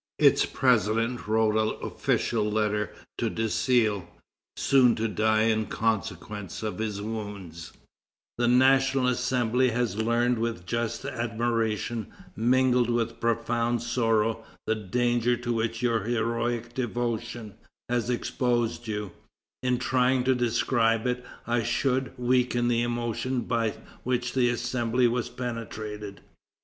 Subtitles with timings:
[0.17, 4.01] Its president wrote an official letter to Desilles,
[4.57, 7.73] soon to die in consequence of his wounds:
[8.39, 15.53] "The National Assembly has learned with just admiration, mingled with profound sorrow, the danger to
[15.53, 17.53] which your heroic devotion
[17.87, 19.11] has exposed you;
[19.61, 25.29] in trying to describe it, I should weaken the emotion by which the Assembly was
[25.29, 26.21] penetrated.